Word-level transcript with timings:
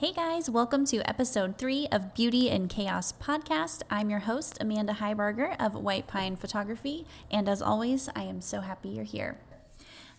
Hey 0.00 0.14
guys, 0.14 0.48
welcome 0.48 0.86
to 0.86 1.06
episode 1.06 1.58
three 1.58 1.86
of 1.92 2.14
Beauty 2.14 2.48
in 2.48 2.68
Chaos 2.68 3.12
podcast. 3.12 3.82
I'm 3.90 4.08
your 4.08 4.20
host, 4.20 4.56
Amanda 4.58 4.94
Heiberger 4.94 5.54
of 5.60 5.74
White 5.74 6.06
Pine 6.06 6.36
Photography, 6.36 7.04
and 7.30 7.46
as 7.46 7.60
always, 7.60 8.08
I 8.16 8.22
am 8.22 8.40
so 8.40 8.62
happy 8.62 8.88
you're 8.88 9.04
here. 9.04 9.36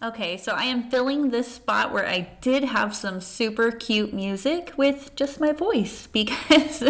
Okay, 0.04 0.38
so 0.38 0.52
I 0.52 0.66
am 0.66 0.92
filling 0.92 1.32
this 1.32 1.52
spot 1.52 1.92
where 1.92 2.08
I 2.08 2.30
did 2.42 2.66
have 2.66 2.96
some 2.96 3.22
super 3.22 3.72
cute 3.72 4.14
music 4.14 4.72
with 4.78 5.16
just 5.16 5.40
my 5.40 5.52
voice 5.52 6.06
because 6.14 6.84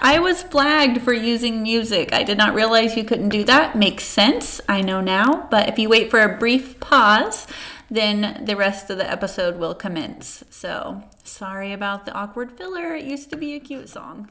I 0.00 0.18
was 0.18 0.42
flagged 0.42 1.02
for 1.02 1.12
using 1.12 1.62
music. 1.62 2.14
I 2.14 2.22
did 2.22 2.38
not 2.38 2.54
realize 2.54 2.96
you 2.96 3.04
couldn't 3.04 3.28
do 3.28 3.44
that. 3.44 3.76
Makes 3.76 4.04
sense, 4.04 4.62
I 4.66 4.80
know 4.80 5.02
now, 5.02 5.46
but 5.50 5.68
if 5.68 5.78
you 5.78 5.90
wait 5.90 6.10
for 6.10 6.20
a 6.20 6.38
brief 6.38 6.80
pause, 6.80 7.46
then 7.90 8.44
the 8.44 8.56
rest 8.56 8.88
of 8.88 8.98
the 8.98 9.10
episode 9.10 9.56
will 9.56 9.74
commence. 9.74 10.44
So, 10.50 11.02
sorry 11.24 11.72
about 11.72 12.06
the 12.06 12.12
awkward 12.12 12.52
filler. 12.52 12.94
It 12.94 13.04
used 13.04 13.30
to 13.30 13.36
be 13.36 13.54
a 13.54 13.60
cute 13.60 13.88
song. 13.88 14.28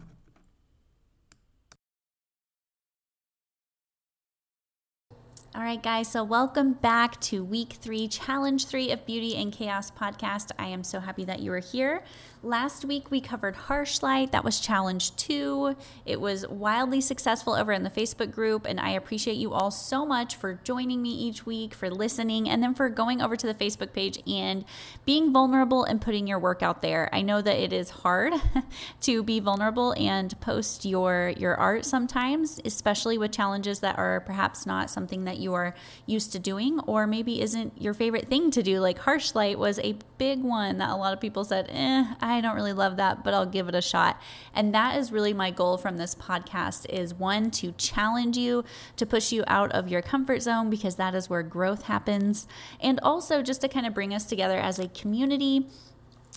All 5.56 5.64
right, 5.64 5.82
guys, 5.82 6.08
so 6.08 6.24
welcome 6.24 6.74
back 6.74 7.20
to 7.22 7.44
week 7.44 7.74
three, 7.74 8.08
challenge 8.08 8.68
three 8.68 8.92
of 8.92 9.06
Beauty 9.06 9.36
in 9.36 9.50
Chaos 9.50 9.90
podcast. 9.90 10.52
I 10.60 10.68
am 10.68 10.84
so 10.84 11.00
happy 11.00 11.26
that 11.26 11.40
you 11.40 11.52
are 11.52 11.60
here. 11.60 12.04
Last 12.42 12.86
week 12.86 13.12
we 13.12 13.20
covered 13.20 13.58
harsh 13.58 14.02
light. 14.02 14.32
That 14.32 14.46
was 14.46 14.62
challenge 14.62 15.14
two. 15.18 15.76
It 16.06 16.22
was 16.22 16.48
wildly 16.48 17.02
successful 17.02 17.54
over 17.54 17.74
in 17.74 17.84
the 17.84 17.90
Facebook 17.90 18.32
group, 18.32 18.66
and 18.66 18.80
I 18.80 18.92
appreciate 18.92 19.36
you 19.36 19.52
all 19.52 19.72
so 19.72 20.06
much 20.06 20.38
for 20.38 20.54
joining 20.64 21.02
me 21.02 21.10
each 21.10 21.46
week, 21.46 21.74
for 21.74 21.90
listening, 21.90 22.48
and 22.48 22.64
then 22.64 22.74
for 22.74 22.88
going 22.88 23.22
over 23.22 23.36
to 23.36 23.46
the 23.46 23.54
Facebook 23.54 23.92
page 23.92 24.22
and 24.26 24.64
being 25.04 25.34
vulnerable 25.34 25.84
and 25.84 26.00
putting 26.00 26.28
your 26.28 26.40
work 26.40 26.64
out 26.64 26.82
there. 26.82 27.10
I 27.12 27.24
know 27.24 27.42
that 27.42 27.62
it 27.62 27.74
is 27.74 27.90
hard 27.90 28.32
to 29.02 29.22
be 29.22 29.42
vulnerable 29.42 29.94
and 29.98 30.40
post 30.40 30.86
your 30.86 31.34
your 31.36 31.56
art 31.56 31.86
sometimes, 31.86 32.62
especially 32.64 33.18
with 33.18 33.34
challenges 33.34 33.82
that 33.82 33.98
are 33.98 34.22
perhaps 34.22 34.66
not 34.66 34.90
something 34.90 35.26
that 35.26 35.40
you 35.40 35.54
are 35.56 35.76
used 36.06 36.32
to 36.32 36.40
doing, 36.40 36.80
or 36.88 37.06
maybe 37.06 37.42
isn't 37.42 37.82
your 37.82 37.94
favorite 37.94 38.30
thing 38.30 38.50
to 38.52 38.64
do. 38.64 38.80
Like 38.80 39.00
harsh 39.00 39.36
light 39.36 39.60
was 39.60 39.78
a 39.80 39.98
big 40.18 40.42
one 40.42 40.78
that 40.78 40.90
a 40.90 40.96
lot 40.96 41.12
of 41.12 41.20
people 41.20 41.44
said, 41.44 41.66
eh, 41.70 42.06
don't 42.42 42.56
really 42.56 42.74
love 42.74 42.98
that, 42.98 43.24
but 43.24 43.34
I'll 43.34 43.46
give 43.46 43.68
it 43.68 43.76
a 43.76 43.82
shot. 43.82 44.22
And 44.54 44.74
that 44.74 44.98
is 44.98 45.12
really 45.12 45.34
my 45.34 45.52
goal 45.52 45.78
from 45.78 45.98
this 45.98 46.16
podcast 46.16 46.88
is 46.90 47.14
one 47.14 47.52
to 47.52 47.72
challenge 47.74 48.38
you, 48.38 48.64
to 48.98 49.06
push 49.06 49.32
you 49.32 49.44
out 49.48 49.72
of 49.72 49.90
your 49.90 50.02
comfort 50.02 50.42
zone 50.42 50.70
because 50.70 50.96
that 50.96 51.16
is 51.16 51.30
where 51.30 51.44
growth 51.44 51.84
happens, 51.84 52.48
and 52.80 53.00
also 53.02 53.42
just 53.42 53.62
to 53.62 53.68
kind 53.68 53.86
of 53.86 53.94
bring 53.94 54.14
us 54.14 54.26
together 54.26 54.58
as 54.58 54.80
a 54.80 54.88
community 54.88 55.68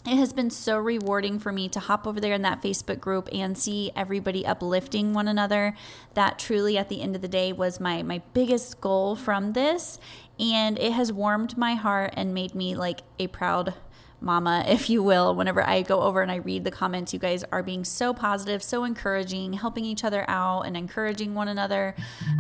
it 0.05 0.17
has 0.17 0.33
been 0.33 0.51
so 0.51 0.79
rewarding 0.79 1.39
for 1.39 1.53
me 1.53 1.69
to 1.69 1.79
hop 1.79 2.09
over 2.09 2.21
there 2.21 2.34
in 2.34 2.43
that 2.43 2.61
Facebook 2.61 2.99
group 2.99 3.29
and 3.33 3.56
see 3.56 3.93
everybody 3.95 4.45
uplifting 4.45 5.15
one 5.15 5.29
another. 5.29 5.77
That 6.15 6.41
truly, 6.41 6.77
at 6.77 6.89
the 6.89 7.01
end 7.01 7.15
of 7.15 7.23
the 7.23 7.29
day, 7.29 7.53
was 7.53 7.79
my 7.79 8.03
my 8.03 8.21
biggest 8.34 8.81
goal 8.81 9.15
from 9.15 9.53
this, 9.53 10.01
and 10.41 10.77
it 10.79 10.93
has 10.93 11.12
warmed 11.12 11.56
my 11.56 11.75
heart 11.75 12.15
and 12.17 12.34
made 12.34 12.53
me 12.53 12.75
like 12.75 13.03
a 13.21 13.29
proud 13.29 13.75
mama, 14.23 14.65
if 14.67 14.89
you 14.89 15.03
will, 15.03 15.34
whenever 15.34 15.67
I 15.67 15.83
go 15.83 16.01
over 16.03 16.23
and 16.23 16.31
I 16.31 16.37
read 16.37 16.65
the 16.65 16.70
comments. 16.70 17.12
You 17.12 17.19
guys 17.19 17.45
are 17.53 17.62
being 17.62 17.84
so 17.84 18.15
positive, 18.15 18.62
so 18.62 18.84
encouraging, 18.84 19.55
helping 19.55 19.84
each 19.84 20.05
other 20.05 20.25
out 20.28 20.62
and 20.62 20.77
encouraging 20.77 21.34
one 21.34 21.48
another, 21.48 21.95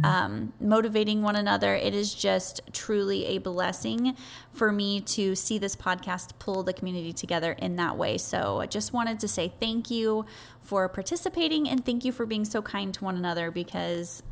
um, 0.04 0.52
motivating 0.60 1.22
one 1.22 1.36
another. 1.36 1.74
It 1.74 1.94
is 1.94 2.14
just 2.14 2.60
truly 2.72 3.26
a 3.26 3.38
blessing 3.38 4.16
for 4.52 4.72
me 4.72 5.00
to 5.00 5.34
see 5.34 5.58
this 5.58 5.76
podcast 5.76 6.30
pull 6.38 6.62
the 6.62 6.72
community 6.72 7.12
together 7.12 7.52
in 7.52 7.76
that 7.76 7.96
way. 7.96 8.18
So 8.18 8.60
I 8.60 8.66
just 8.66 8.92
wanted 8.92 9.20
to 9.20 9.28
say 9.28 9.52
thank 9.60 9.90
you 9.90 10.24
for 10.60 10.88
participating 10.88 11.68
and 11.68 11.84
thank 11.84 12.04
you 12.04 12.12
for 12.12 12.26
being 12.26 12.44
so 12.44 12.62
kind 12.62 12.94
to 12.94 13.04
one 13.04 13.16
another 13.16 13.50
because 13.50 14.22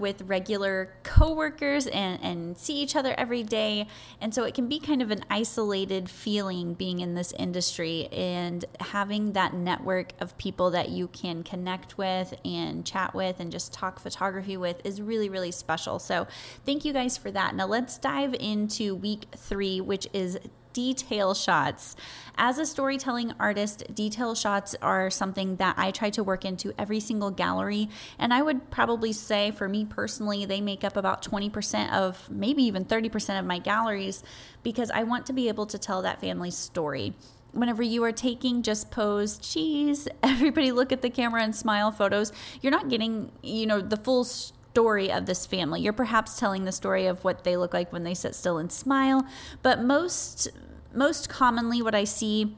with 0.00 0.22
regular 0.22 0.92
coworkers 1.02 1.86
and, 1.86 2.22
and 2.22 2.58
see 2.58 2.74
each 2.74 2.96
other 2.96 3.14
every 3.18 3.42
day. 3.42 3.86
And 4.20 4.34
so 4.34 4.44
it 4.44 4.54
can 4.54 4.68
be 4.68 4.78
kind 4.78 5.02
of 5.02 5.10
an 5.10 5.24
isolated 5.30 6.08
feeling 6.08 6.74
being 6.74 7.00
in 7.00 7.14
this 7.14 7.32
industry 7.32 8.08
and 8.12 8.64
having 8.80 9.32
that 9.32 9.54
network 9.54 10.12
of 10.20 10.36
people 10.38 10.70
that 10.70 10.88
you 10.90 11.08
can 11.08 11.42
connect 11.42 11.98
with 11.98 12.34
and 12.44 12.84
chat 12.84 13.14
with 13.14 13.40
and 13.40 13.50
just 13.50 13.72
talk 13.72 13.98
photography 14.00 14.56
with 14.56 14.84
is 14.84 15.00
really, 15.00 15.28
really 15.28 15.50
special. 15.50 15.98
So 15.98 16.26
thank 16.64 16.84
you 16.84 16.92
guys 16.92 17.16
for 17.16 17.30
that. 17.30 17.54
Now 17.54 17.66
let's 17.66 17.98
dive 17.98 18.34
into 18.34 18.94
week 18.94 19.26
three, 19.36 19.80
which 19.80 20.06
is 20.12 20.38
detail 20.72 21.34
shots. 21.34 21.96
As 22.36 22.58
a 22.58 22.66
storytelling 22.66 23.32
artist, 23.40 23.94
detail 23.94 24.34
shots 24.34 24.76
are 24.80 25.10
something 25.10 25.56
that 25.56 25.74
I 25.76 25.90
try 25.90 26.10
to 26.10 26.22
work 26.22 26.44
into 26.44 26.72
every 26.78 27.00
single 27.00 27.30
gallery. 27.30 27.88
And 28.18 28.32
I 28.32 28.42
would 28.42 28.70
probably 28.70 29.12
say, 29.12 29.50
for 29.50 29.68
me 29.68 29.84
personally, 29.84 30.44
they 30.44 30.60
make 30.60 30.84
up 30.84 30.96
about 30.96 31.22
20% 31.22 31.92
of 31.92 32.30
maybe 32.30 32.62
even 32.62 32.84
30% 32.84 33.38
of 33.38 33.44
my 33.44 33.58
galleries 33.58 34.22
because 34.62 34.90
I 34.90 35.02
want 35.02 35.26
to 35.26 35.32
be 35.32 35.48
able 35.48 35.66
to 35.66 35.78
tell 35.78 36.02
that 36.02 36.20
family's 36.20 36.56
story 36.56 37.14
whenever 37.52 37.82
you 37.82 38.04
are 38.04 38.12
taking 38.12 38.62
just 38.62 38.90
pose 38.90 39.38
cheese 39.38 40.06
everybody 40.22 40.70
look 40.70 40.92
at 40.92 41.00
the 41.00 41.08
camera 41.10 41.42
and 41.42 41.56
smile 41.56 41.90
photos 41.90 42.30
you're 42.60 42.70
not 42.70 42.90
getting 42.90 43.32
you 43.42 43.66
know 43.66 43.80
the 43.80 43.96
full 43.96 44.22
story 44.72 45.10
of 45.10 45.26
this 45.26 45.46
family 45.46 45.80
you're 45.80 45.92
perhaps 45.92 46.38
telling 46.38 46.64
the 46.64 46.72
story 46.72 47.06
of 47.06 47.24
what 47.24 47.42
they 47.44 47.56
look 47.56 47.74
like 47.74 47.92
when 47.92 48.04
they 48.04 48.14
sit 48.14 48.34
still 48.34 48.58
and 48.58 48.70
smile 48.70 49.26
but 49.62 49.82
most 49.82 50.48
most 50.92 51.28
commonly, 51.28 51.82
what 51.82 51.94
I 51.94 52.04
see 52.04 52.56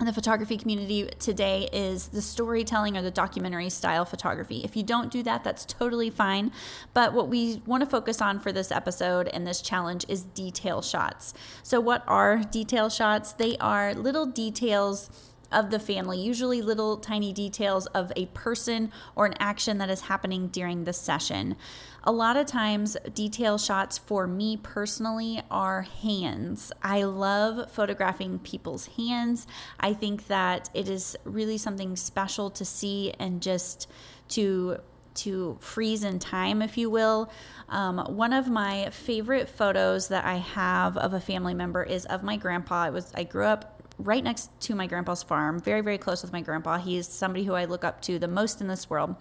in 0.00 0.06
the 0.06 0.12
photography 0.12 0.56
community 0.56 1.08
today 1.18 1.68
is 1.72 2.08
the 2.08 2.22
storytelling 2.22 2.96
or 2.96 3.02
the 3.02 3.10
documentary 3.10 3.68
style 3.68 4.04
photography. 4.04 4.60
If 4.62 4.76
you 4.76 4.82
don't 4.82 5.10
do 5.10 5.22
that, 5.24 5.42
that's 5.42 5.64
totally 5.64 6.08
fine. 6.08 6.52
But 6.94 7.12
what 7.12 7.28
we 7.28 7.62
want 7.66 7.82
to 7.82 7.88
focus 7.88 8.20
on 8.20 8.38
for 8.38 8.52
this 8.52 8.70
episode 8.70 9.28
and 9.28 9.46
this 9.46 9.60
challenge 9.60 10.04
is 10.08 10.22
detail 10.22 10.82
shots. 10.82 11.34
So, 11.62 11.80
what 11.80 12.04
are 12.06 12.38
detail 12.38 12.88
shots? 12.88 13.32
They 13.32 13.56
are 13.58 13.94
little 13.94 14.26
details 14.26 15.10
of 15.50 15.70
the 15.70 15.78
family, 15.78 16.20
usually 16.20 16.60
little 16.60 16.96
tiny 16.96 17.32
details 17.32 17.86
of 17.86 18.12
a 18.16 18.26
person 18.26 18.92
or 19.16 19.26
an 19.26 19.34
action 19.38 19.78
that 19.78 19.90
is 19.90 20.02
happening 20.02 20.48
during 20.48 20.84
the 20.84 20.92
session. 20.92 21.56
A 22.04 22.12
lot 22.12 22.36
of 22.36 22.46
times, 22.46 22.96
detail 23.14 23.58
shots 23.58 23.98
for 23.98 24.26
me 24.26 24.56
personally 24.56 25.42
are 25.50 25.82
hands. 25.82 26.72
I 26.82 27.02
love 27.02 27.70
photographing 27.70 28.38
people's 28.38 28.86
hands. 28.96 29.46
I 29.80 29.94
think 29.94 30.26
that 30.28 30.70
it 30.74 30.88
is 30.88 31.16
really 31.24 31.58
something 31.58 31.96
special 31.96 32.50
to 32.50 32.64
see 32.64 33.12
and 33.18 33.42
just 33.42 33.88
to 34.28 34.78
to 35.14 35.56
freeze 35.60 36.04
in 36.04 36.20
time, 36.20 36.62
if 36.62 36.78
you 36.78 36.88
will. 36.88 37.28
Um, 37.68 37.98
one 37.98 38.32
of 38.32 38.48
my 38.48 38.88
favorite 38.90 39.48
photos 39.48 40.08
that 40.08 40.24
I 40.24 40.36
have 40.36 40.96
of 40.96 41.12
a 41.12 41.20
family 41.20 41.54
member 41.54 41.82
is 41.82 42.04
of 42.06 42.22
my 42.22 42.36
grandpa. 42.36 42.84
I 42.84 42.90
was 42.90 43.12
I 43.14 43.24
grew 43.24 43.44
up 43.44 43.77
right 43.98 44.22
next 44.22 44.50
to 44.62 44.74
my 44.74 44.86
grandpa's 44.86 45.22
farm, 45.22 45.60
very, 45.60 45.80
very 45.80 45.98
close 45.98 46.22
with 46.22 46.32
my 46.32 46.40
grandpa. 46.40 46.78
He's 46.78 47.08
somebody 47.08 47.44
who 47.44 47.54
I 47.54 47.64
look 47.64 47.84
up 47.84 48.00
to 48.02 48.18
the 48.18 48.28
most 48.28 48.60
in 48.60 48.68
this 48.68 48.88
world. 48.88 49.16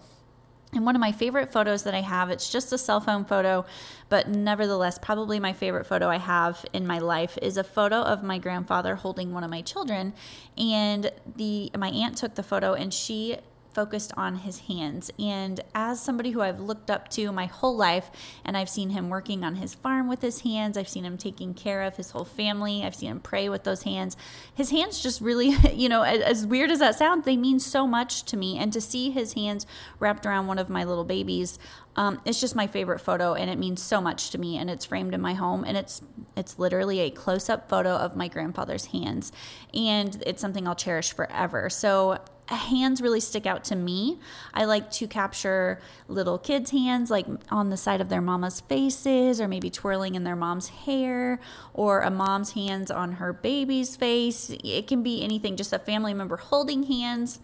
And 0.74 0.86
one 0.86 0.96
of 0.96 1.00
my 1.00 1.14
favorite 1.14 1.52
photos 1.52 1.84
that 1.84 1.94
I 1.94 2.02
have, 2.02 2.30
it's 2.30 2.52
just 2.52 2.74
a 2.74 2.78
cell 2.78 3.00
phone 3.00 3.24
photo, 3.24 3.66
but 4.10 4.28
nevertheless, 4.28 5.00
probably 5.02 5.40
my 5.40 5.54
favorite 5.54 5.86
photo 5.86 6.10
I 6.10 6.18
have 6.18 6.66
in 6.74 6.86
my 6.86 7.00
life 7.00 7.38
is 7.42 7.56
a 7.56 7.64
photo 7.64 8.02
of 8.02 8.22
my 8.22 8.38
grandfather 8.38 8.96
holding 8.96 9.34
one 9.34 9.46
of 9.46 9.50
my 9.50 9.62
children. 9.62 10.14
And 10.58 11.10
the 11.38 11.72
my 11.78 11.90
aunt 11.90 12.18
took 12.18 12.36
the 12.36 12.44
photo 12.44 12.74
and 12.74 12.94
she 12.94 13.38
focused 13.78 14.12
on 14.18 14.38
his 14.38 14.62
hands. 14.62 15.12
And 15.20 15.62
as 15.76 16.02
somebody 16.02 16.32
who 16.32 16.42
I've 16.42 16.60
looked 16.60 16.90
up 16.90 17.10
to 17.10 17.32
my 17.32 17.46
whole 17.46 17.78
life, 17.78 18.10
and 18.44 18.58
I've 18.58 18.70
seen 18.70 18.90
him 18.90 19.08
working 19.08 19.44
on 19.44 19.58
his 19.58 19.76
farm 19.76 20.10
with 20.10 20.24
his 20.24 20.42
hands, 20.42 20.80
I've 20.80 20.90
seen 20.90 21.06
him 21.06 21.16
taking 21.16 21.54
care 21.54 21.84
of 21.84 21.96
his 21.96 22.10
whole 22.10 22.26
family, 22.26 22.84
I've 22.84 22.96
seen 22.96 23.12
him 23.12 23.20
pray 23.20 23.50
with 23.50 23.66
those 23.66 23.84
hands. 23.84 24.18
His 24.52 24.72
hands 24.72 25.00
just 25.00 25.22
really, 25.22 25.50
you 25.76 25.90
know, 25.90 26.02
as 26.02 26.48
weird 26.48 26.72
as 26.72 26.80
that 26.80 26.96
sounds, 26.96 27.26
they 27.26 27.38
mean 27.38 27.60
so 27.60 27.86
much 27.86 28.24
to 28.24 28.36
me. 28.36 28.58
And 28.58 28.74
to 28.74 28.82
see 28.82 29.12
his 29.12 29.34
hands 29.34 29.68
wrapped 30.00 30.26
around 30.26 30.48
one 30.48 30.58
of 30.58 30.70
my 30.72 30.84
little 30.84 31.04
babies, 31.04 31.60
um, 31.96 32.20
it's 32.26 32.42
just 32.42 32.56
my 32.56 32.66
favorite 32.66 33.00
photo, 33.00 33.36
and 33.36 33.48
it 33.48 33.60
means 33.60 33.84
so 33.84 34.02
much 34.02 34.32
to 34.32 34.40
me. 34.40 34.58
And 34.58 34.72
it's 34.72 34.86
framed 34.86 35.14
in 35.14 35.22
my 35.22 35.36
home, 35.36 35.64
and 35.64 35.78
it's 35.78 36.02
it's 36.36 36.58
literally 36.58 37.00
a 37.02 37.12
close 37.12 37.48
up 37.48 37.70
photo 37.70 37.96
of 37.96 38.16
my 38.16 38.28
grandfather's 38.28 38.88
hands, 38.88 39.32
and 39.72 40.24
it's 40.26 40.42
something 40.42 40.68
I'll 40.68 40.76
cherish 40.76 41.14
forever. 41.14 41.70
So 41.70 42.20
hands 42.56 43.02
really 43.02 43.20
stick 43.20 43.46
out 43.46 43.64
to 43.66 43.76
me. 43.76 44.20
I 44.54 44.66
like 44.66 44.90
to 44.92 45.08
capture 45.08 45.82
little 46.08 46.38
kids' 46.38 46.72
hands, 46.72 47.12
like 47.12 47.26
on 47.50 47.70
the 47.70 47.78
side 47.78 48.02
of 48.02 48.10
their 48.10 48.22
mama's 48.22 48.62
faces, 48.62 49.42
or 49.42 49.48
maybe 49.48 49.70
twirling 49.70 50.16
in 50.16 50.24
their 50.24 50.36
mom's 50.36 50.70
hair, 50.70 51.40
or 51.74 52.02
a 52.02 52.10
mom's 52.10 52.52
hands 52.52 52.90
on 52.90 53.14
her 53.14 53.34
baby's 53.34 53.96
face. 53.96 54.52
It 54.64 54.88
can 54.88 55.04
be 55.04 55.24
anything, 55.24 55.58
just 55.58 55.74
a 55.74 55.80
family 55.80 56.14
member 56.14 56.38
holding 56.38 56.84
hands. 56.84 57.40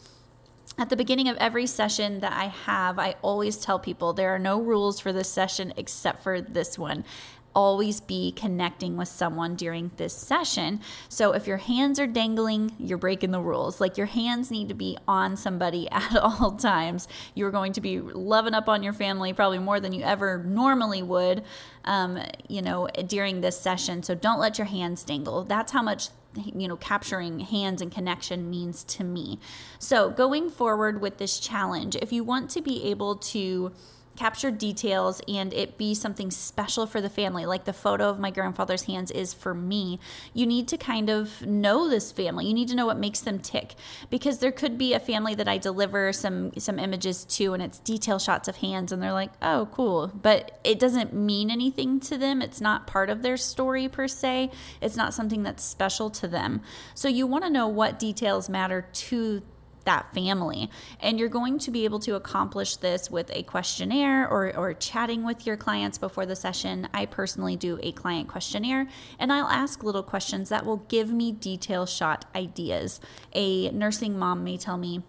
At 0.77 0.89
the 0.89 0.95
beginning 0.95 1.27
of 1.27 1.37
every 1.37 1.67
session 1.67 2.21
that 2.21 2.33
I 2.33 2.45
have, 2.45 2.97
I 2.97 3.15
always 3.21 3.57
tell 3.57 3.77
people 3.77 4.13
there 4.13 4.33
are 4.33 4.39
no 4.39 4.59
rules 4.59 4.99
for 4.99 5.13
this 5.13 5.29
session 5.29 5.71
except 5.77 6.23
for 6.23 6.41
this 6.41 6.79
one 6.79 7.03
always 7.55 8.01
be 8.01 8.31
connecting 8.31 8.97
with 8.97 9.07
someone 9.07 9.55
during 9.55 9.91
this 9.97 10.13
session. 10.13 10.79
So 11.09 11.33
if 11.33 11.47
your 11.47 11.57
hands 11.57 11.99
are 11.99 12.07
dangling, 12.07 12.73
you're 12.79 12.97
breaking 12.97 13.31
the 13.31 13.39
rules. 13.39 13.79
Like 13.79 13.97
your 13.97 14.07
hands 14.07 14.51
need 14.51 14.69
to 14.69 14.73
be 14.73 14.97
on 15.07 15.37
somebody 15.37 15.89
at 15.91 16.15
all 16.15 16.51
times. 16.51 17.07
You're 17.35 17.51
going 17.51 17.73
to 17.73 17.81
be 17.81 17.99
loving 17.99 18.53
up 18.53 18.69
on 18.69 18.83
your 18.83 18.93
family 18.93 19.33
probably 19.33 19.59
more 19.59 19.79
than 19.79 19.93
you 19.93 20.03
ever 20.03 20.43
normally 20.43 21.03
would, 21.03 21.43
um, 21.85 22.19
you 22.47 22.61
know, 22.61 22.87
during 23.07 23.41
this 23.41 23.59
session. 23.59 24.03
So 24.03 24.15
don't 24.15 24.39
let 24.39 24.57
your 24.57 24.67
hands 24.67 25.03
dangle. 25.03 25.43
That's 25.43 25.71
how 25.71 25.81
much 25.81 26.09
you 26.55 26.67
know 26.67 26.77
capturing 26.77 27.41
hands 27.41 27.79
and 27.79 27.91
connection 27.91 28.49
means 28.49 28.83
to 28.83 29.03
me 29.03 29.37
so 29.77 30.09
going 30.09 30.49
forward 30.49 30.99
with 30.99 31.19
this 31.19 31.39
challenge 31.39 31.95
if 31.97 32.11
you 32.11 32.23
want 32.23 32.49
to 32.49 32.59
be 32.59 32.83
able 32.85 33.15
to 33.15 33.71
capture 34.15 34.51
details 34.51 35.21
and 35.27 35.53
it 35.53 35.77
be 35.77 35.93
something 35.93 36.31
special 36.31 36.85
for 36.85 37.01
the 37.01 37.09
family, 37.09 37.45
like 37.45 37.65
the 37.65 37.73
photo 37.73 38.09
of 38.09 38.19
my 38.19 38.31
grandfather's 38.31 38.83
hands 38.83 39.11
is 39.11 39.33
for 39.33 39.53
me, 39.53 39.99
you 40.33 40.45
need 40.45 40.67
to 40.69 40.77
kind 40.77 41.09
of 41.09 41.41
know 41.45 41.89
this 41.89 42.11
family. 42.11 42.45
You 42.45 42.53
need 42.53 42.67
to 42.69 42.75
know 42.75 42.85
what 42.85 42.97
makes 42.97 43.19
them 43.19 43.39
tick 43.39 43.75
because 44.09 44.39
there 44.39 44.51
could 44.51 44.77
be 44.77 44.93
a 44.93 44.99
family 44.99 45.35
that 45.35 45.47
I 45.47 45.57
deliver 45.57 46.13
some 46.13 46.51
some 46.57 46.79
images 46.79 47.25
to 47.25 47.53
and 47.53 47.63
it's 47.63 47.79
detail 47.79 48.19
shots 48.19 48.47
of 48.47 48.57
hands 48.57 48.91
and 48.91 49.01
they're 49.01 49.13
like, 49.13 49.31
"Oh, 49.41 49.67
cool." 49.71 50.11
But 50.13 50.59
it 50.63 50.79
doesn't 50.79 51.13
mean 51.13 51.49
anything 51.49 51.99
to 52.01 52.17
them. 52.17 52.41
It's 52.41 52.61
not 52.61 52.87
part 52.87 53.09
of 53.09 53.21
their 53.21 53.37
story 53.37 53.87
per 53.87 54.07
se. 54.07 54.51
It's 54.81 54.95
not 54.95 55.13
something 55.13 55.43
that's 55.43 55.63
special 55.63 56.09
to 56.11 56.27
them. 56.27 56.61
So 56.93 57.07
you 57.07 57.27
want 57.27 57.43
to 57.45 57.49
know 57.49 57.67
what 57.67 57.99
details 57.99 58.49
matter 58.49 58.87
to 58.93 59.41
that 59.85 60.13
family. 60.13 60.69
And 60.99 61.19
you're 61.19 61.29
going 61.29 61.59
to 61.59 61.71
be 61.71 61.85
able 61.85 61.99
to 61.99 62.15
accomplish 62.15 62.77
this 62.77 63.09
with 63.09 63.29
a 63.33 63.43
questionnaire 63.43 64.27
or, 64.27 64.55
or 64.55 64.73
chatting 64.73 65.23
with 65.23 65.45
your 65.45 65.57
clients 65.57 65.97
before 65.97 66.25
the 66.25 66.35
session. 66.35 66.87
I 66.93 67.05
personally 67.05 67.55
do 67.55 67.79
a 67.81 67.91
client 67.91 68.27
questionnaire 68.27 68.87
and 69.19 69.31
I'll 69.31 69.47
ask 69.47 69.83
little 69.83 70.03
questions 70.03 70.49
that 70.49 70.65
will 70.65 70.77
give 70.77 71.11
me 71.11 71.31
detail 71.31 71.85
shot 71.85 72.25
ideas. 72.35 72.99
A 73.33 73.69
nursing 73.71 74.17
mom 74.17 74.43
may 74.43 74.57
tell 74.57 74.77
me, 74.77 75.03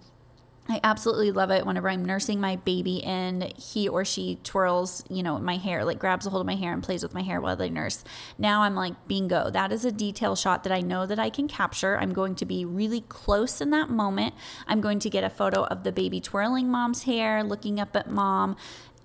I 0.66 0.81
absolutely 0.82 1.31
love 1.31 1.50
it 1.50 1.66
whenever 1.66 1.90
I'm 1.90 2.05
nursing 2.05 2.40
my 2.40 2.56
baby 2.56 3.05
and 3.05 3.52
he 3.58 3.87
or 3.87 4.02
she 4.02 4.38
twirls, 4.44 5.05
you 5.11 5.22
know, 5.22 5.38
my 5.38 5.56
hair, 5.56 5.84
like 5.84 5.99
grabs 5.99 6.26
a 6.26 6.31
hold 6.31 6.40
of 6.40 6.46
my 6.46 6.55
hair 6.55 6.72
and 6.72 6.82
plays 6.82 7.02
with 7.02 7.12
my 7.12 7.20
hair 7.20 7.38
while 7.38 7.55
they 7.55 7.69
nurse. 7.69 8.02
Now 8.38 8.62
I'm 8.62 8.75
like, 8.75 8.94
bingo, 9.06 9.50
that 9.50 9.72
is 9.72 9.84
a 9.84 9.93
detail 9.93 10.34
shot 10.34 10.64
that 10.64 10.72
I 10.72 10.81
know 10.81 11.05
that 11.05 11.19
I 11.19 11.28
can 11.28 11.49
capture. 11.49 11.99
I'm 11.99 12.14
going 12.14 12.34
to 12.37 12.46
be 12.46 12.64
really 12.64 13.02
close 13.02 13.61
in 13.61 13.69
that 13.70 13.90
moment. 13.90 14.34
I'm 14.66 14.81
going 14.81 15.00
to 15.00 15.11
get 15.11 15.22
a 15.22 15.28
photo 15.28 15.64
of 15.64 15.84
the 15.84 15.93
baby 15.93 16.19
twirling 16.19 16.70
mom's 16.70 17.02
hair, 17.02 17.44
looking 17.44 17.78
up 17.78 17.94
at 17.94 18.08
mom, 18.08 18.56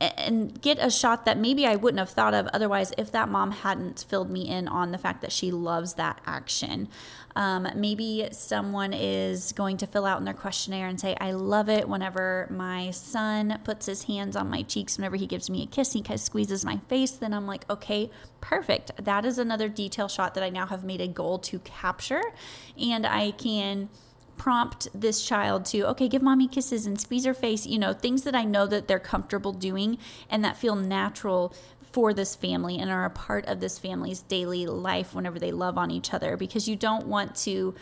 and 0.02 0.62
get 0.62 0.78
a 0.80 0.90
shot 0.90 1.26
that 1.26 1.38
maybe 1.38 1.66
I 1.66 1.76
wouldn't 1.76 2.00
have 2.00 2.10
thought 2.10 2.34
of 2.34 2.48
otherwise 2.54 2.94
if 2.98 3.12
that 3.12 3.28
mom 3.28 3.52
hadn't 3.52 4.06
filled 4.08 4.30
me 4.30 4.48
in 4.48 4.68
on 4.68 4.92
the 4.92 4.98
fact 4.98 5.22
that 5.22 5.32
she 5.32 5.52
loves 5.52 5.96
that 5.96 6.22
action. 6.26 6.88
Um, 7.36 7.68
maybe 7.76 8.28
someone 8.32 8.94
is 8.94 9.52
going 9.52 9.78
to 9.78 9.88
fill 9.88 10.06
out 10.06 10.20
in 10.20 10.26
their 10.26 10.34
questionnaire 10.34 10.88
and 10.88 11.00
say, 11.00 11.16
I 11.20 11.32
love 11.32 11.70
it 11.70 11.88
whenever 11.88 12.48
my 12.50 12.92
son 12.92 13.60
puts 13.64 13.86
his 13.86 14.04
hands 14.04 14.36
on 14.36 14.50
my 14.50 14.64
cheeks, 14.64 14.98
whenever 14.98 15.16
he 15.16 15.28
gives 15.28 15.50
me 15.50 15.64
a 15.64 15.68
kiss, 15.68 15.94
he 15.94 16.02
kind 16.02 16.16
of 16.16 16.22
squeezes 16.22 16.66
my 16.66 16.78
face. 16.90 17.12
Then 17.12 17.34
I'm 17.34 17.46
like, 17.46 17.70
okay, 17.70 18.10
perfect. 18.42 18.92
That 19.04 19.26
is 19.26 19.38
another 19.38 19.70
detail 19.70 20.08
shot 20.08 20.34
that 20.34 20.44
I 20.44 20.50
now 20.50 20.66
have 20.66 20.84
made 20.84 21.02
a 21.02 21.08
goal 21.08 21.40
to 21.40 21.60
capture. 21.60 22.24
And 22.82 23.06
I 23.06 23.32
can 23.32 23.90
prompt 24.40 24.88
this 24.94 25.22
child 25.22 25.66
to 25.66 25.88
okay 25.88 26.08
give 26.08 26.22
mommy 26.22 26.48
kisses 26.48 26.86
and 26.86 27.00
squeeze 27.00 27.26
her 27.26 27.34
face 27.34 27.68
you 27.68 27.78
know 27.78 27.94
things 27.94 28.24
that 28.24 28.34
i 28.34 28.44
know 28.44 28.66
that 28.66 28.88
they're 28.88 28.98
comfortable 28.98 29.52
doing 29.52 29.98
and 30.30 30.44
that 30.44 30.58
feel 30.58 30.76
natural 30.76 31.54
for 31.92 32.14
this 32.14 32.36
family 32.36 32.78
and 32.80 32.90
are 32.90 33.06
a 33.06 33.10
part 33.10 33.46
of 33.48 33.60
this 33.60 33.78
family's 33.78 34.22
daily 34.22 34.66
life 34.66 35.14
whenever 35.14 35.38
they 35.38 35.52
love 35.52 35.78
on 35.78 35.92
each 35.92 36.14
other 36.14 36.38
because 36.38 36.68
you 36.68 36.76
don't 36.76 37.06
want 37.06 37.36
to 37.36 37.76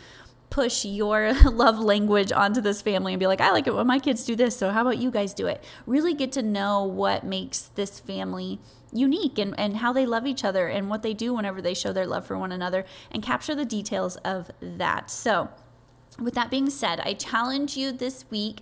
push 0.50 0.84
your 0.84 1.32
love 1.44 1.78
language 1.78 2.32
onto 2.32 2.60
this 2.60 2.82
family 2.82 3.12
and 3.12 3.20
be 3.20 3.26
like, 3.26 3.40
I 3.40 3.50
like 3.50 3.66
it 3.66 3.74
when 3.74 3.86
my 3.86 3.98
kids 3.98 4.24
do 4.24 4.34
this, 4.34 4.56
so 4.56 4.70
how 4.70 4.82
about 4.82 4.98
you 4.98 5.10
guys 5.10 5.34
do 5.34 5.46
it? 5.46 5.62
Really 5.86 6.14
get 6.14 6.32
to 6.32 6.42
know 6.42 6.84
what 6.84 7.24
makes 7.24 7.62
this 7.62 8.00
family 8.00 8.58
unique 8.92 9.38
and, 9.38 9.58
and 9.60 9.78
how 9.78 9.92
they 9.92 10.06
love 10.06 10.26
each 10.26 10.44
other 10.44 10.66
and 10.66 10.88
what 10.88 11.02
they 11.02 11.12
do 11.12 11.34
whenever 11.34 11.60
they 11.60 11.74
show 11.74 11.92
their 11.92 12.06
love 12.06 12.26
for 12.26 12.38
one 12.38 12.52
another 12.52 12.86
and 13.10 13.22
capture 13.22 13.54
the 13.54 13.66
details 13.66 14.16
of 14.18 14.50
that. 14.60 15.10
So, 15.10 15.50
with 16.18 16.34
that 16.34 16.50
being 16.50 16.70
said, 16.70 17.00
I 17.00 17.14
challenge 17.14 17.76
you 17.76 17.92
this 17.92 18.24
week 18.30 18.60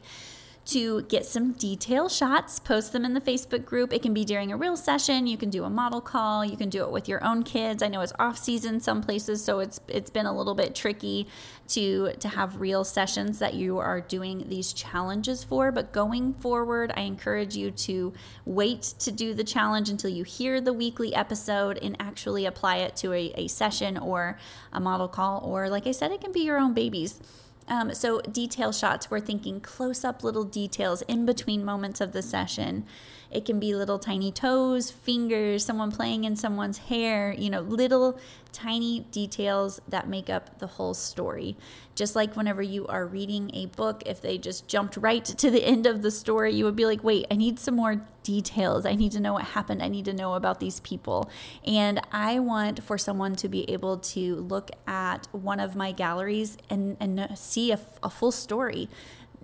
to 0.67 1.03
get 1.03 1.25
some 1.25 1.53
detail 1.53 2.09
shots, 2.09 2.59
post 2.59 2.93
them 2.93 3.05
in 3.05 3.15
the 3.15 3.21
Facebook 3.21 3.65
group. 3.65 3.93
It 3.93 4.03
can 4.03 4.13
be 4.13 4.25
during 4.25 4.51
a 4.51 4.57
real 4.57 4.77
session, 4.77 5.29
you 5.29 5.37
can 5.37 5.49
do 5.49 5.63
a 5.63 5.71
model 5.71 6.01
call, 6.01 6.45
you 6.45 6.57
can 6.57 6.69
do 6.69 6.83
it 6.83 6.91
with 6.91 7.09
your 7.09 7.25
own 7.25 7.45
kids. 7.45 7.85
I 7.85 7.89
know 7.89 8.01
it's 8.01 8.13
off 8.19 8.37
season 8.37 8.81
some 8.81 9.01
places, 9.01 9.45
so 9.45 9.61
it's 9.61 9.81
it's 9.87 10.11
been 10.11 10.27
a 10.27 10.37
little 10.37 10.57
bit 10.57 10.75
tricky 10.75 11.29
to 11.69 12.13
to 12.19 12.29
have 12.29 12.61
real 12.61 12.83
sessions 12.83 13.39
that 13.39 13.55
you 13.55 13.79
are 13.79 14.01
doing 14.01 14.47
these 14.49 14.73
challenges 14.73 15.45
for, 15.45 15.71
but 15.71 15.93
going 15.93 16.35
forward, 16.35 16.93
I 16.97 17.03
encourage 17.03 17.55
you 17.55 17.71
to 17.71 18.13
wait 18.45 18.83
to 18.99 19.13
do 19.13 19.35
the 19.35 19.45
challenge 19.45 19.89
until 19.89 20.11
you 20.11 20.25
hear 20.25 20.61
the 20.61 20.73
weekly 20.73 21.15
episode 21.15 21.79
and 21.79 21.97
actually 22.01 22.45
apply 22.45 22.79
it 22.79 22.97
to 22.97 23.13
a, 23.13 23.33
a 23.37 23.47
session 23.47 23.97
or 23.97 24.37
a 24.73 24.81
model 24.81 25.07
call 25.07 25.45
or 25.45 25.71
like 25.71 25.87
I 25.87 25.93
said, 25.93 26.11
it 26.11 26.21
can 26.21 26.33
be 26.33 26.41
your 26.41 26.59
own 26.59 26.75
babies. 26.75 27.21
Um, 27.69 27.95
so, 27.95 28.21
detail 28.21 28.73
shots, 28.73 29.11
we're 29.11 29.21
thinking 29.21 29.61
close 29.61 30.05
up 30.05 30.23
little 30.23 30.45
details 30.45 31.03
in 31.03 31.27
between 31.27 31.65
moments 31.65 32.01
of 32.01 32.13
the 32.13 32.23
session. 32.23 32.85
It 33.31 33.45
can 33.45 33.59
be 33.59 33.75
little 33.75 33.99
tiny 33.99 34.31
toes, 34.33 34.91
fingers, 34.91 35.65
someone 35.65 35.91
playing 35.91 36.25
in 36.25 36.37
someone's 36.37 36.79
hair, 36.79 37.35
you 37.37 37.51
know, 37.51 37.61
little 37.61 38.19
tiny 38.53 39.01
details 39.11 39.81
that 39.87 40.09
make 40.09 40.31
up 40.31 40.59
the 40.61 40.67
whole 40.67 40.95
story. 40.95 41.57
Just 41.95 42.17
like 42.17 42.37
whenever 42.37 42.63
you 42.63 42.87
are 42.87 43.07
reading 43.07 43.51
a 43.55 43.67
book, 43.67 44.03
if 44.07 44.21
they 44.21 44.39
just 44.39 44.67
jumped 44.67 44.97
right 44.97 45.25
to 45.25 45.51
the 45.51 45.65
end 45.65 45.87
of 45.87 46.03
the 46.03 46.11
story, 46.11 46.55
you 46.55 46.65
would 46.65 46.77
be 46.77 46.87
like, 46.87 47.05
wait, 47.05 47.27
I 47.31 47.35
need 47.35 47.59
some 47.59 47.77
more 47.77 48.01
details. 48.23 48.87
I 48.87 48.95
need 48.95 49.13
to 49.13 49.21
know 49.21 49.35
what 49.35 49.45
happened. 49.45 49.83
I 49.83 49.89
need 49.89 50.07
to 50.07 50.13
know 50.13 50.35
about 50.35 50.59
these 50.59 50.81
people. 50.81 51.31
And 51.67 52.01
I 52.11 52.39
want 52.39 52.83
for 52.83 52.97
someone 52.99 53.37
to 53.37 53.49
be 53.49 53.71
able 53.71 53.99
to 53.99 54.37
look 54.37 54.71
at 54.87 55.29
one 55.33 55.61
of 55.61 55.77
my 55.77 55.93
galleries 55.93 56.57
and, 56.71 56.97
and 56.99 57.39
see 57.39 57.73
a, 57.73 57.79
a 58.03 58.11
full 58.11 58.33
story 58.33 58.89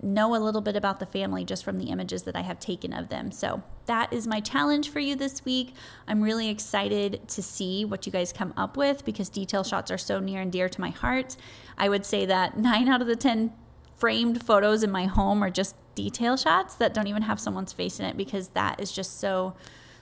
know 0.01 0.35
a 0.35 0.37
little 0.37 0.61
bit 0.61 0.75
about 0.75 0.99
the 0.99 1.05
family 1.05 1.45
just 1.45 1.63
from 1.63 1.77
the 1.77 1.85
images 1.85 2.23
that 2.23 2.35
I 2.35 2.41
have 2.41 2.59
taken 2.59 2.93
of 2.93 3.09
them. 3.09 3.31
So 3.31 3.63
that 3.85 4.11
is 4.11 4.27
my 4.27 4.39
challenge 4.39 4.89
for 4.89 4.99
you 4.99 5.15
this 5.15 5.45
week. 5.45 5.73
I'm 6.07 6.21
really 6.21 6.49
excited 6.49 7.27
to 7.29 7.41
see 7.41 7.85
what 7.85 8.05
you 8.05 8.11
guys 8.11 8.33
come 8.33 8.53
up 8.57 8.75
with 8.75 9.05
because 9.05 9.29
detail 9.29 9.63
shots 9.63 9.91
are 9.91 9.97
so 9.97 10.19
near 10.19 10.41
and 10.41 10.51
dear 10.51 10.69
to 10.69 10.81
my 10.81 10.89
heart. 10.89 11.35
I 11.77 11.89
would 11.89 12.05
say 12.05 12.25
that 12.25 12.57
nine 12.57 12.87
out 12.87 13.01
of 13.01 13.07
the 13.07 13.15
10 13.15 13.53
framed 13.97 14.43
photos 14.43 14.83
in 14.83 14.91
my 14.91 15.05
home 15.05 15.43
are 15.43 15.49
just 15.49 15.75
detail 15.95 16.35
shots 16.35 16.75
that 16.75 16.93
don't 16.93 17.07
even 17.07 17.21
have 17.23 17.39
someone's 17.39 17.71
face 17.71 17.99
in 17.99 18.05
it 18.05 18.17
because 18.17 18.49
that 18.49 18.79
is 18.79 18.91
just 18.91 19.19
so 19.19 19.55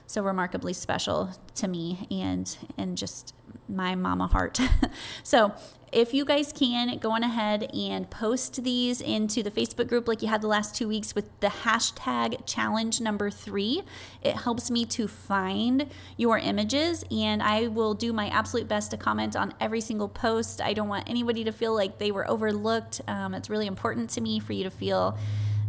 so 0.06 0.22
remarkably 0.22 0.72
special 0.72 1.30
to 1.54 1.68
me 1.68 2.06
and 2.10 2.56
and 2.76 2.98
just 2.98 3.34
my 3.68 3.94
mama 3.94 4.26
heart. 4.26 4.58
so 5.22 5.52
if 5.92 6.14
you 6.14 6.24
guys 6.24 6.52
can, 6.52 6.98
go 6.98 7.12
on 7.12 7.22
ahead 7.22 7.70
and 7.74 8.08
post 8.08 8.64
these 8.64 9.00
into 9.02 9.42
the 9.42 9.50
Facebook 9.50 9.88
group 9.88 10.08
like 10.08 10.22
you 10.22 10.28
had 10.28 10.40
the 10.40 10.48
last 10.48 10.74
two 10.74 10.88
weeks 10.88 11.14
with 11.14 11.28
the 11.40 11.48
hashtag 11.48 12.46
challenge 12.46 13.00
number 13.00 13.30
three. 13.30 13.82
It 14.22 14.36
helps 14.36 14.70
me 14.70 14.86
to 14.86 15.06
find 15.06 15.90
your 16.16 16.38
images, 16.38 17.04
and 17.10 17.42
I 17.42 17.68
will 17.68 17.92
do 17.92 18.12
my 18.12 18.28
absolute 18.28 18.68
best 18.68 18.90
to 18.92 18.96
comment 18.96 19.36
on 19.36 19.52
every 19.60 19.82
single 19.82 20.08
post. 20.08 20.62
I 20.62 20.72
don't 20.72 20.88
want 20.88 21.08
anybody 21.10 21.44
to 21.44 21.52
feel 21.52 21.74
like 21.74 21.98
they 21.98 22.10
were 22.10 22.28
overlooked. 22.28 23.02
Um, 23.06 23.34
it's 23.34 23.50
really 23.50 23.66
important 23.66 24.08
to 24.10 24.22
me 24.22 24.40
for 24.40 24.54
you 24.54 24.64
to 24.64 24.70
feel 24.70 25.18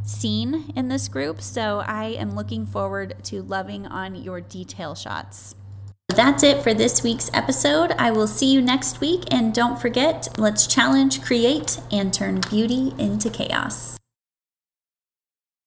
seen 0.05 0.71
in 0.75 0.87
this 0.87 1.07
group. 1.07 1.41
So 1.41 1.83
I 1.85 2.05
am 2.05 2.35
looking 2.35 2.65
forward 2.65 3.15
to 3.25 3.41
loving 3.41 3.85
on 3.87 4.15
your 4.15 4.39
detail 4.39 4.95
shots. 4.95 5.55
That's 6.09 6.43
it 6.43 6.61
for 6.61 6.73
this 6.73 7.01
week's 7.01 7.31
episode. 7.33 7.91
I 7.97 8.11
will 8.11 8.27
see 8.27 8.51
you 8.51 8.61
next 8.61 9.01
week. 9.01 9.23
And 9.31 9.53
don't 9.53 9.79
forget, 9.79 10.27
let's 10.37 10.67
challenge, 10.67 11.23
create, 11.23 11.79
and 11.91 12.13
turn 12.13 12.41
beauty 12.41 12.93
into 12.99 13.29
chaos. 13.29 13.97